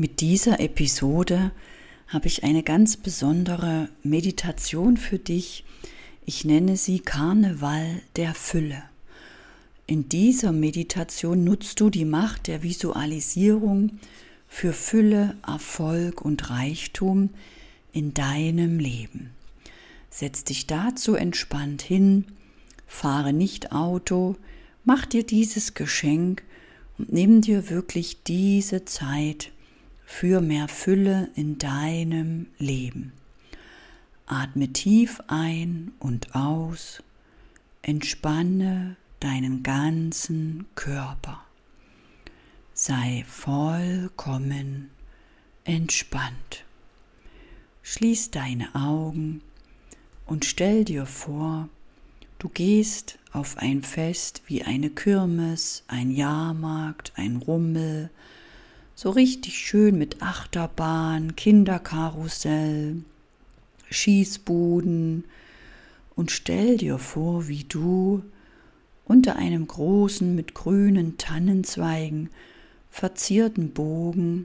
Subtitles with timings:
[0.00, 1.52] Mit dieser Episode
[2.08, 5.62] habe ich eine ganz besondere Meditation für dich.
[6.24, 8.82] Ich nenne sie Karneval der Fülle.
[9.86, 13.98] In dieser Meditation nutzt du die Macht der Visualisierung
[14.48, 17.28] für Fülle, Erfolg und Reichtum
[17.92, 19.32] in deinem Leben.
[20.08, 22.24] Setz dich dazu entspannt hin,
[22.86, 24.36] fahre nicht Auto,
[24.82, 26.42] mach dir dieses Geschenk
[26.96, 29.52] und nimm dir wirklich diese Zeit
[30.10, 33.12] für mehr Fülle in deinem Leben.
[34.26, 37.02] Atme tief ein und aus,
[37.80, 41.40] entspanne deinen ganzen Körper.
[42.74, 44.90] Sei vollkommen
[45.62, 46.64] entspannt.
[47.82, 49.42] Schließ deine Augen
[50.26, 51.68] und stell dir vor,
[52.40, 58.10] du gehst auf ein Fest wie eine Kirmes, ein Jahrmarkt, ein Rummel,
[59.02, 62.96] so richtig schön mit Achterbahn, Kinderkarussell,
[63.88, 65.24] Schießbuden
[66.14, 68.22] und stell dir vor, wie du
[69.06, 72.28] unter einem großen mit grünen Tannenzweigen
[72.90, 74.44] verzierten Bogen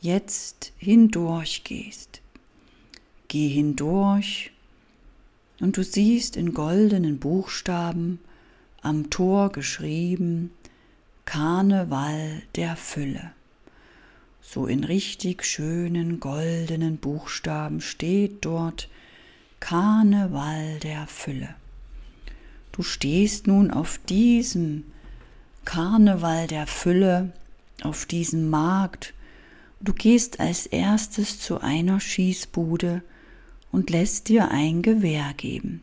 [0.00, 2.22] jetzt hindurch gehst.
[3.28, 4.52] Geh hindurch
[5.60, 8.20] und du siehst in goldenen Buchstaben
[8.80, 10.50] am Tor geschrieben
[11.26, 13.32] Karneval der Fülle.
[14.42, 18.88] So in richtig schönen goldenen Buchstaben steht dort
[19.60, 21.54] Karneval der Fülle.
[22.72, 24.84] Du stehst nun auf diesem
[25.64, 27.32] Karneval der Fülle,
[27.82, 29.12] auf diesem Markt.
[29.80, 33.02] Du gehst als erstes zu einer Schießbude
[33.70, 35.82] und lässt dir ein Gewehr geben.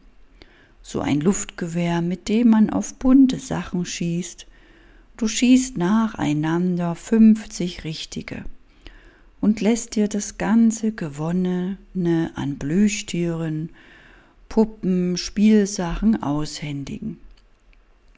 [0.81, 4.47] So ein Luftgewehr, mit dem man auf bunte Sachen schießt
[5.17, 8.45] Du schießt nacheinander 50 richtige
[9.41, 11.77] und lässt dir das ganze Gewonnene
[12.35, 13.71] an Blühstieren,
[14.47, 17.17] Puppen, Spielsachen aushändigen.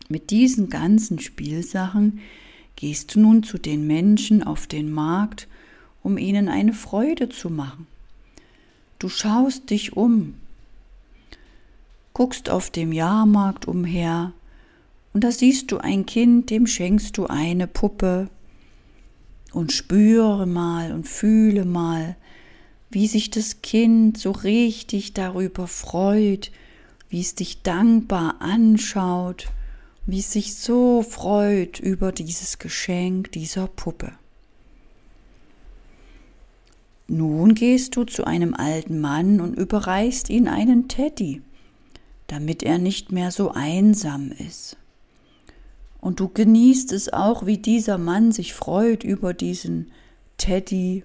[0.09, 2.19] Mit diesen ganzen Spielsachen
[2.75, 5.47] gehst du nun zu den Menschen auf den Markt,
[6.03, 7.87] um ihnen eine Freude zu machen.
[8.99, 10.33] Du schaust dich um,
[12.11, 14.33] guckst auf dem Jahrmarkt umher,
[15.13, 18.29] und da siehst du ein Kind, dem schenkst du eine Puppe
[19.51, 22.15] und spüre mal und fühle mal,
[22.91, 26.51] wie sich das Kind so richtig darüber freut,
[27.09, 29.47] wie es dich dankbar anschaut,
[30.05, 34.13] wie es sich so freut über dieses Geschenk dieser Puppe.
[37.07, 41.41] Nun gehst du zu einem alten Mann und überreichst ihn einen Teddy,
[42.27, 44.77] damit er nicht mehr so einsam ist.
[46.01, 49.91] Und du genießt es auch, wie dieser Mann sich freut über diesen
[50.37, 51.03] Teddy.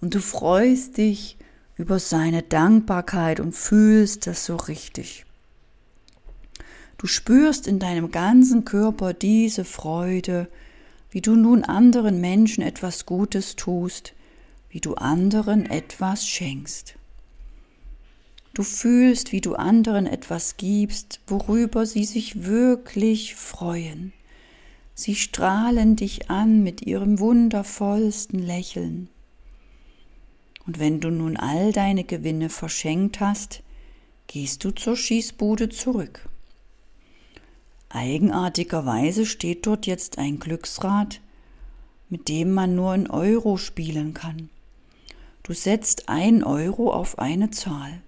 [0.00, 1.36] Und du freust dich
[1.76, 5.24] über seine Dankbarkeit und fühlst das so richtig.
[6.98, 10.48] Du spürst in deinem ganzen Körper diese Freude,
[11.10, 14.14] wie du nun anderen Menschen etwas Gutes tust,
[14.70, 16.94] wie du anderen etwas schenkst.
[18.56, 24.14] Du fühlst, wie du anderen etwas gibst, worüber sie sich wirklich freuen.
[24.94, 29.10] Sie strahlen dich an mit ihrem wundervollsten Lächeln.
[30.66, 33.62] Und wenn du nun all deine Gewinne verschenkt hast,
[34.26, 36.26] gehst du zur Schießbude zurück.
[37.90, 41.20] Eigenartigerweise steht dort jetzt ein Glücksrad,
[42.08, 44.48] mit dem man nur in Euro spielen kann.
[45.42, 48.00] Du setzt ein Euro auf eine Zahl.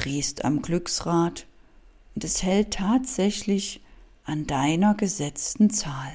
[0.00, 1.46] Drehst am Glücksrad
[2.14, 3.82] und es hält tatsächlich
[4.24, 6.12] an deiner gesetzten Zahl.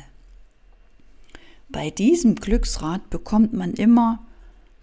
[1.69, 4.25] Bei diesem Glücksrad bekommt man immer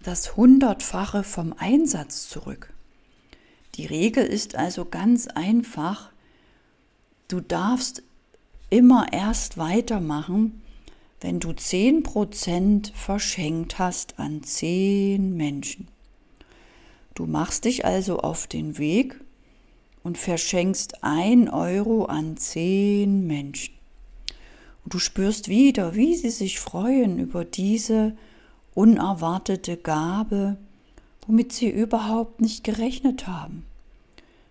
[0.01, 2.73] das Hundertfache vom Einsatz zurück.
[3.75, 6.13] Die Regel ist also ganz einfach.
[7.27, 8.03] Du darfst
[8.69, 10.61] immer erst weitermachen,
[11.19, 15.89] wenn du 10% verschenkt hast an 10 Menschen.
[17.15, 19.19] Du machst dich also auf den Weg
[20.03, 23.73] und verschenkst ein Euro an zehn Menschen.
[24.83, 28.15] Und du spürst wieder, wie sie sich freuen über diese
[28.73, 30.57] unerwartete Gabe,
[31.25, 33.65] womit sie überhaupt nicht gerechnet haben.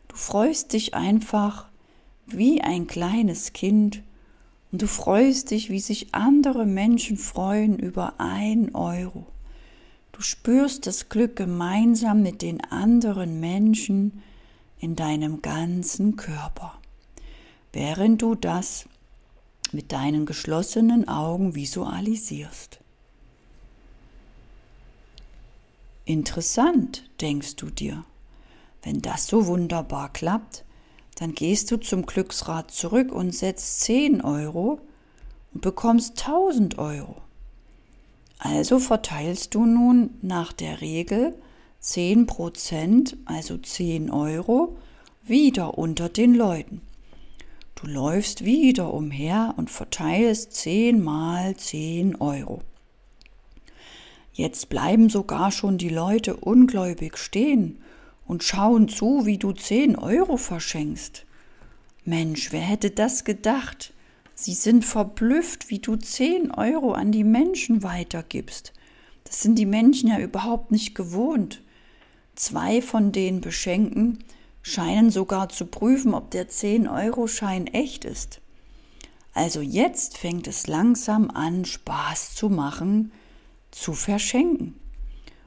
[0.09, 1.67] Du freust dich einfach
[2.27, 4.03] wie ein kleines Kind
[4.71, 9.27] und du freust dich, wie sich andere Menschen freuen über ein Euro.
[10.13, 14.23] Du spürst das Glück gemeinsam mit den anderen Menschen,
[14.83, 16.77] in deinem ganzen Körper,
[17.73, 18.87] während du das
[19.71, 22.81] mit deinen geschlossenen Augen visualisierst.
[26.05, 28.05] Interessant, denkst du dir.
[28.83, 30.65] Wenn das so wunderbar klappt,
[31.15, 34.81] dann gehst du zum Glücksrad zurück und setzt 10 Euro
[35.55, 37.22] und bekommst 1000 Euro.
[38.45, 41.41] Also verteilst du nun nach der Regel
[41.79, 44.77] 10 Prozent, also 10 Euro,
[45.23, 46.81] wieder unter den Leuten.
[47.77, 52.63] Du läufst wieder umher und verteilst 10 mal 10 Euro.
[54.33, 57.81] Jetzt bleiben sogar schon die Leute ungläubig stehen
[58.27, 61.27] und schauen zu, wie du 10 Euro verschenkst.
[62.05, 63.93] Mensch, wer hätte das gedacht?
[64.35, 68.73] Sie sind verblüfft, wie du 10 Euro an die Menschen weitergibst.
[69.25, 71.63] Das sind die Menschen ja überhaupt nicht gewohnt.
[72.35, 74.25] Zwei von den Beschenken
[74.63, 78.41] scheinen sogar zu prüfen, ob der 10-Euro-Schein echt ist.
[79.35, 83.13] Also jetzt fängt es langsam an, Spaß zu machen,
[83.71, 84.75] zu verschenken.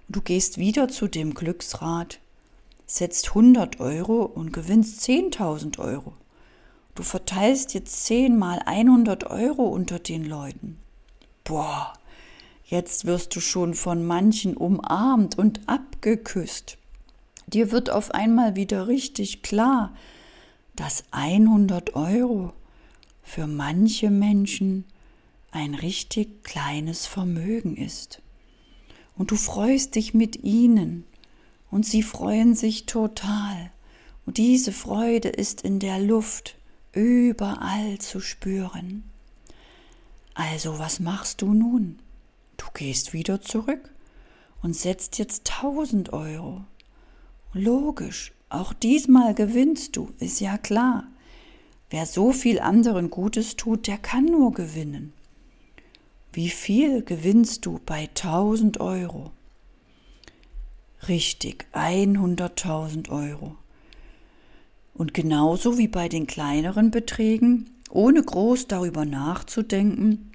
[0.10, 2.20] Du gehst wieder zu dem Glücksrad,
[2.86, 6.14] setzt 100 Euro und gewinnst 10.000 Euro.
[6.96, 10.78] Du verteilst jetzt 10 mal 100 Euro unter den Leuten.
[11.44, 11.92] Boah,
[12.66, 16.78] jetzt wirst du schon von manchen umarmt und abgeküsst.
[17.48, 19.94] Dir wird auf einmal wieder richtig klar,
[20.78, 22.54] dass 100 Euro
[23.22, 24.86] für manche Menschen
[25.52, 28.22] ein richtig kleines Vermögen ist.
[29.18, 31.04] Und du freust dich mit ihnen
[31.72, 33.72] und sie freuen sich total.
[34.26, 36.56] Und diese Freude ist in der Luft
[36.96, 39.04] überall zu spüren.
[40.34, 42.00] Also was machst du nun?
[42.58, 43.94] Du gehst wieder zurück
[44.64, 46.62] und setzt jetzt tausend Euro.
[47.54, 51.06] Logisch, auch diesmal gewinnst du, ist ja klar.
[51.90, 55.14] Wer so viel anderen Gutes tut, der kann nur gewinnen.
[56.34, 59.32] Wie viel gewinnst du bei tausend Euro?
[61.08, 63.56] Richtig, 100.000 Euro.
[65.06, 70.32] Und genauso wie bei den kleineren Beträgen, ohne groß darüber nachzudenken,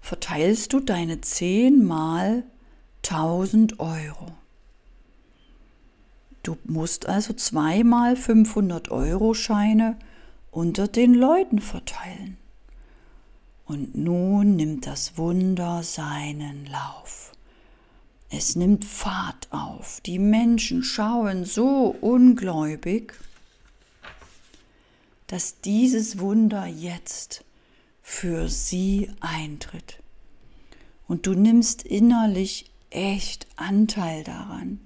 [0.00, 2.44] verteilst du deine 10 mal
[3.04, 4.28] 1000 Euro.
[6.42, 9.98] Du musst also zweimal 500 Euro Scheine
[10.50, 12.38] unter den Leuten verteilen.
[13.66, 17.32] Und nun nimmt das Wunder seinen Lauf.
[18.30, 20.00] Es nimmt Fahrt auf.
[20.06, 23.12] Die Menschen schauen so ungläubig
[25.28, 27.44] dass dieses Wunder jetzt
[28.02, 30.02] für sie eintritt.
[31.06, 34.80] Und du nimmst innerlich echt Anteil daran.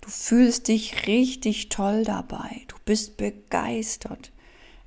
[0.00, 2.62] Du fühlst dich richtig toll dabei.
[2.66, 4.32] Du bist begeistert.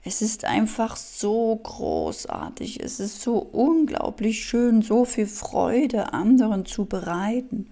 [0.04, 2.84] Es ist einfach so großartig.
[2.84, 7.70] Es ist so unglaublich schön, so viel Freude anderen zu bereiten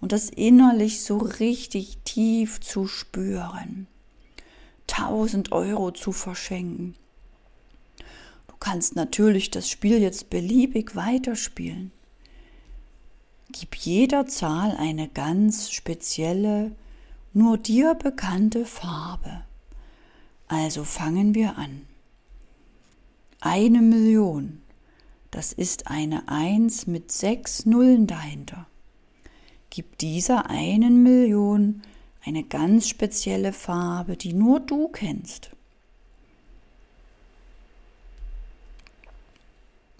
[0.00, 3.86] und das innerlich so richtig tief zu spüren.
[4.92, 6.94] 1000 Euro zu verschenken.
[8.48, 11.92] Du kannst natürlich das Spiel jetzt beliebig weiterspielen.
[13.52, 16.72] Gib jeder Zahl eine ganz spezielle,
[17.32, 19.42] nur dir bekannte Farbe.
[20.46, 21.86] Also fangen wir an.
[23.40, 24.60] Eine Million,
[25.30, 28.66] das ist eine Eins mit sechs Nullen dahinter.
[29.70, 31.82] Gib dieser einen Million
[32.24, 35.50] eine ganz spezielle Farbe, die nur du kennst.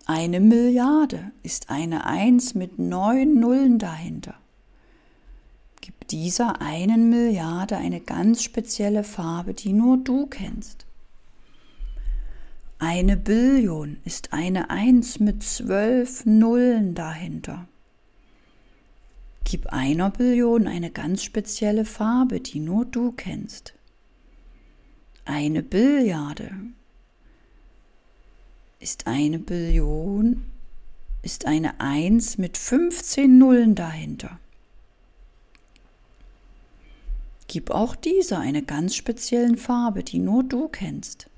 [0.07, 4.35] Eine Milliarde ist eine Eins mit neun Nullen dahinter.
[5.81, 10.85] Gib dieser einen Milliarde eine ganz spezielle Farbe, die nur du kennst.
[12.81, 17.69] Eine Billion ist eine Eins mit zwölf Nullen dahinter.
[19.51, 23.75] Gib einer Billion eine ganz spezielle Farbe, die nur du kennst.
[25.25, 26.53] Eine Billiarde
[28.79, 30.45] ist eine Billion,
[31.23, 34.39] ist eine Eins mit 15 Nullen dahinter.
[37.49, 41.29] Gib auch dieser eine ganz speziellen Farbe, die nur du kennst.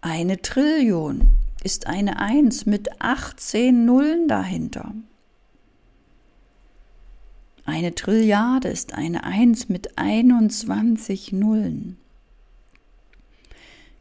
[0.00, 1.28] Eine Trillion
[1.62, 4.92] ist eine Eins mit 18 Nullen dahinter.
[7.64, 11.96] Eine Trilliarde ist eine Eins mit 21 Nullen.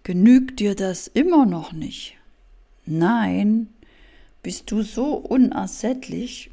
[0.03, 2.17] Genügt dir das immer noch nicht?
[2.87, 3.67] Nein,
[4.41, 6.49] bist du so unersättlich?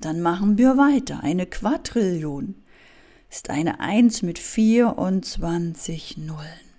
[0.00, 1.24] Dann machen wir weiter.
[1.24, 2.54] Eine Quadrillion
[3.28, 6.70] ist eine Eins mit 24 Nullen.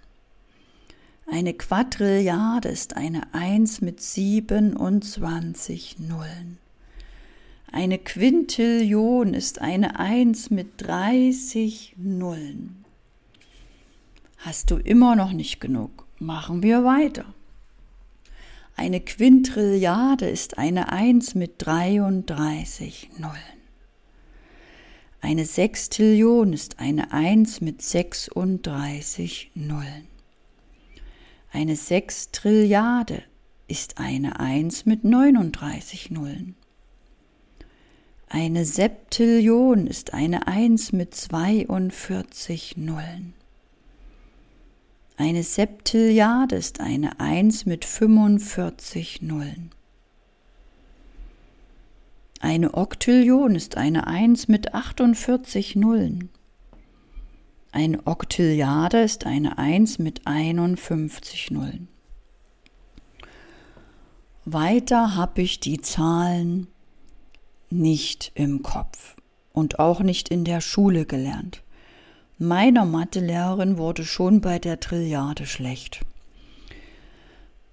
[1.29, 6.61] Eine Quadrilliarde ist eine Eins mit 27 Nullen.
[7.74, 12.84] Eine Quintillion ist eine Eins mit 30 Nullen.
[14.40, 16.06] Hast du immer noch nicht genug?
[16.20, 17.34] Machen wir weiter.
[18.75, 23.38] Eine Quintrilliarde ist eine Eins mit 33 Nullen.
[25.22, 30.08] Eine Sextillion ist eine Eins mit 36 Nullen.
[31.54, 33.24] Eine Sextrilliarde
[33.70, 36.56] ist eine Eins mit 39 Nullen.
[38.33, 43.33] Eine Septillion ist eine Eins mit 42 Nullen.
[45.17, 49.71] Eine Septilliarde ist eine Eins mit 45 Nullen.
[52.39, 56.29] Eine Oktillion ist eine Eins mit 48 Nullen.
[57.73, 61.89] Eine Oktilliarde ist eine Eins mit 51 Nullen.
[64.45, 66.71] Weiter habe ich die Zahlen
[67.72, 69.16] nicht im Kopf
[69.54, 71.63] und auch nicht in der Schule gelernt.
[72.38, 76.01] Meiner Mathelehrerin wurde schon bei der Trilliarde schlecht.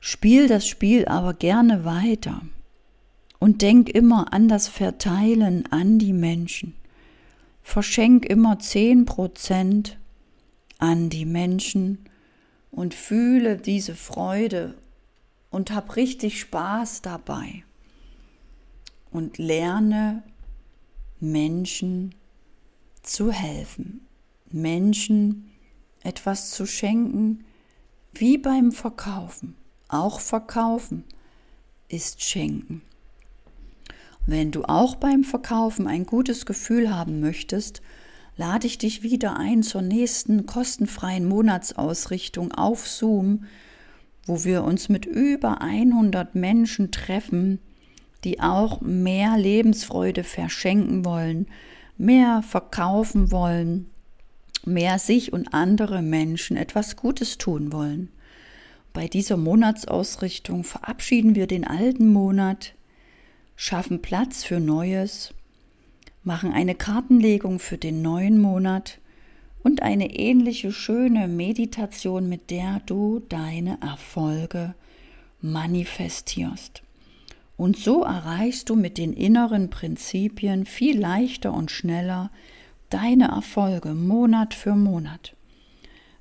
[0.00, 2.42] Spiel das Spiel aber gerne weiter
[3.38, 6.74] und denk immer an das Verteilen an die Menschen.
[7.62, 9.98] Verschenk immer zehn Prozent
[10.78, 11.98] an die Menschen
[12.70, 14.74] und fühle diese Freude
[15.50, 17.64] und hab richtig Spaß dabei
[19.10, 20.22] und lerne
[21.20, 22.14] Menschen
[23.02, 24.06] zu helfen,
[24.50, 25.50] Menschen
[26.02, 27.44] etwas zu schenken,
[28.12, 29.56] wie beim Verkaufen.
[29.88, 31.04] Auch verkaufen
[31.88, 32.82] ist schenken.
[34.26, 37.80] Wenn du auch beim Verkaufen ein gutes Gefühl haben möchtest,
[38.36, 43.44] lade ich dich wieder ein zur nächsten kostenfreien Monatsausrichtung auf Zoom,
[44.26, 47.58] wo wir uns mit über 100 Menschen treffen,
[48.24, 51.46] die auch mehr Lebensfreude verschenken wollen,
[51.96, 53.90] mehr verkaufen wollen,
[54.64, 58.10] mehr sich und andere Menschen etwas Gutes tun wollen.
[58.92, 62.74] Bei dieser Monatsausrichtung verabschieden wir den alten Monat,
[63.56, 65.34] schaffen Platz für Neues,
[66.24, 68.98] machen eine Kartenlegung für den neuen Monat
[69.62, 74.74] und eine ähnliche schöne Meditation, mit der du deine Erfolge
[75.40, 76.82] manifestierst.
[77.58, 82.30] Und so erreichst du mit den inneren Prinzipien viel leichter und schneller
[82.88, 85.34] deine Erfolge Monat für Monat.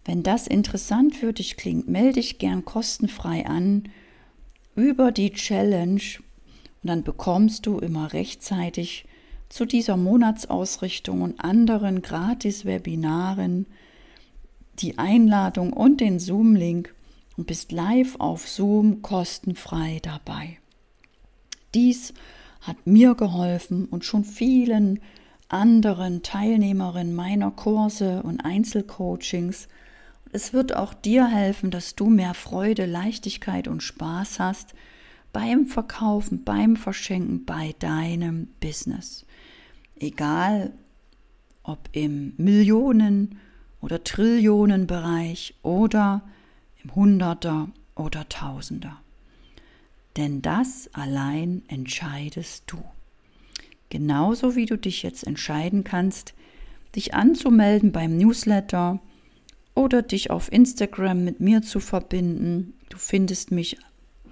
[0.04, 3.84] Wenn das interessant für dich klingt, melde dich gern kostenfrei an
[4.76, 6.02] über die Challenge
[6.82, 9.06] und dann bekommst du immer rechtzeitig
[9.48, 13.68] zu dieser Monatsausrichtung und anderen Gratis-Webinaren
[14.80, 16.96] die Einladung und den Zoom-Link
[17.38, 20.58] und bist live auf Zoom kostenfrei dabei.
[21.78, 22.12] Dies
[22.62, 25.00] hat mir geholfen und schon vielen
[25.48, 29.68] anderen Teilnehmerinnen meiner Kurse und Einzelcoachings.
[30.32, 34.74] Es wird auch dir helfen, dass du mehr Freude, Leichtigkeit und Spaß hast
[35.32, 39.28] beim Verkaufen, beim Verschenken, bei deinem Business.
[40.00, 40.74] Egal
[41.62, 43.38] ob im Millionen-
[43.82, 46.24] oder Trillionenbereich oder
[46.84, 49.00] im Hunderter- oder Tausender
[50.18, 52.78] denn das allein entscheidest du.
[53.90, 56.34] Genauso wie du dich jetzt entscheiden kannst,
[56.96, 59.00] dich anzumelden beim Newsletter
[59.76, 62.74] oder dich auf Instagram mit mir zu verbinden.
[62.90, 63.78] Du findest mich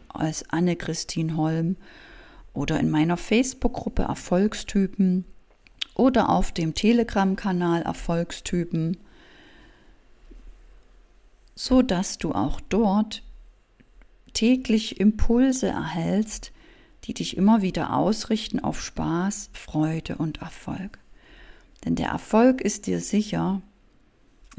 [0.10, 1.77] als Anne-Christine Holm
[2.54, 5.25] oder in meiner Facebook-Gruppe Erfolgstypen
[5.94, 8.98] oder auf dem Telegram-Kanal Erfolgstypen,
[11.54, 13.24] so dass du auch dort
[14.36, 16.51] täglich Impulse erhältst,
[17.06, 21.00] die dich immer wieder ausrichten auf Spaß, Freude und Erfolg.
[21.84, 23.62] Denn der Erfolg ist dir sicher,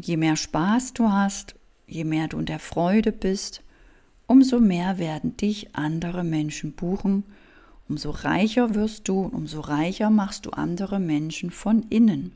[0.00, 1.54] je mehr Spaß du hast,
[1.86, 3.62] je mehr du in der Freude bist,
[4.26, 7.24] umso mehr werden dich andere Menschen buchen,
[7.88, 12.32] umso reicher wirst du, umso reicher machst du andere Menschen von innen.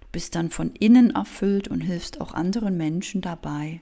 [0.00, 3.80] Du bist dann von innen erfüllt und hilfst auch anderen Menschen dabei,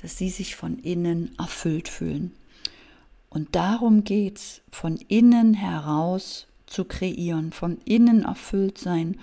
[0.00, 2.32] dass sie sich von innen erfüllt fühlen.
[3.28, 9.16] Und darum geht's, von innen heraus zu kreieren, von innen erfüllt sein,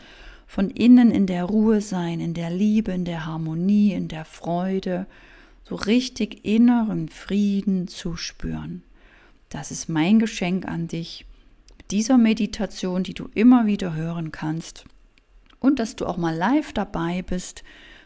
[0.45, 5.07] von innen in der Ruhe sein, in der Liebe, in der Harmonie, in der Freude,
[5.63, 8.83] so richtig inneren Frieden zu spüren.
[9.49, 11.25] Das ist mein Geschenk an dich,
[11.91, 14.85] dieser Meditation, die du immer wieder hören kannst.
[15.59, 17.63] Und dass du auch mal live dabei bist,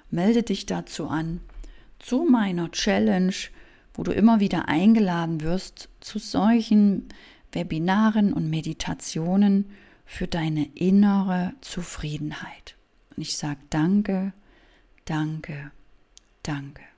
[0.09, 1.41] melde dich dazu an
[2.01, 3.33] zu meiner Challenge,
[3.93, 7.09] wo du immer wieder eingeladen wirst zu solchen
[7.51, 9.65] Webinaren und Meditationen,
[10.11, 12.75] für deine innere Zufriedenheit.
[13.15, 14.33] Und ich sage danke,
[15.05, 15.71] danke,
[16.43, 16.90] danke.